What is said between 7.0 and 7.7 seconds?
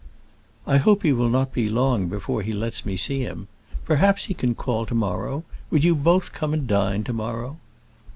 to morrow?"